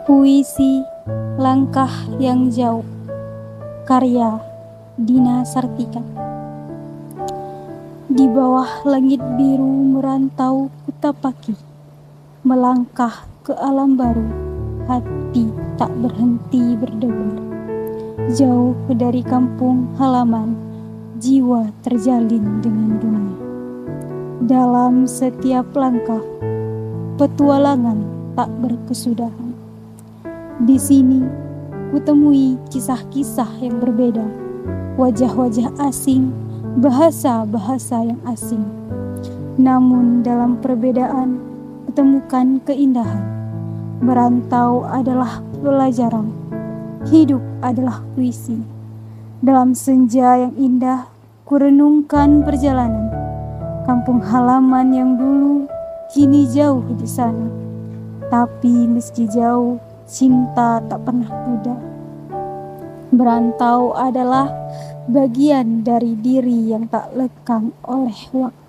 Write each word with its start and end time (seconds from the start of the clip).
Puisi 0.00 0.80
Langkah 1.36 1.92
yang 2.16 2.48
Jauh 2.48 2.88
Karya 3.84 4.40
Dina 4.96 5.44
Sartika. 5.44 6.00
Di 8.08 8.24
bawah 8.24 8.80
langit 8.88 9.20
biru 9.36 9.92
merantau 9.92 10.72
kutapaki 10.88 11.52
Melangkah 12.48 13.28
ke 13.44 13.52
alam 13.52 14.00
baru 14.00 14.24
Hati 14.88 15.52
tak 15.76 15.92
berhenti 16.00 16.80
berdebar. 16.80 17.36
Jauh 18.32 18.72
dari 18.88 19.20
kampung 19.20 19.84
halaman 20.00 20.56
Jiwa 21.20 21.68
terjalin 21.84 22.64
dengan 22.64 22.90
dunia. 23.04 23.36
Dalam 24.48 25.04
setiap 25.04 25.76
langkah 25.76 26.24
Petualangan 27.20 28.00
tak 28.32 28.48
berkesudahan 28.64 29.49
di 30.60 30.76
sini, 30.76 31.24
kutemui 31.88 32.60
kisah-kisah 32.68 33.48
yang 33.64 33.80
berbeda, 33.80 34.28
wajah-wajah 35.00 35.72
asing, 35.88 36.28
bahasa-bahasa 36.76 38.12
yang 38.12 38.20
asing. 38.28 38.60
Namun 39.56 40.20
dalam 40.20 40.60
perbedaan, 40.60 41.40
kutemukan 41.88 42.60
keindahan. 42.68 43.24
Merantau 44.04 44.84
adalah 44.84 45.40
pelajaran, 45.64 46.28
hidup 47.08 47.40
adalah 47.64 48.04
puisi. 48.12 48.60
Dalam 49.40 49.72
senja 49.72 50.44
yang 50.44 50.52
indah, 50.60 51.08
kurenungkan 51.48 52.44
perjalanan. 52.44 53.08
Kampung 53.88 54.20
halaman 54.20 54.92
yang 54.92 55.16
dulu 55.16 55.64
kini 56.12 56.44
jauh 56.52 56.84
di 57.00 57.08
sana. 57.08 57.48
Tapi 58.28 58.84
meski 58.86 59.24
jauh, 59.24 59.80
cinta 60.10 60.82
tak 60.90 61.06
pernah 61.06 61.30
pudar. 61.46 61.80
Berantau 63.14 63.94
adalah 63.94 64.50
bagian 65.06 65.86
dari 65.86 66.18
diri 66.18 66.74
yang 66.74 66.90
tak 66.90 67.14
lekang 67.14 67.70
oleh 67.86 68.18
waktu. 68.34 68.59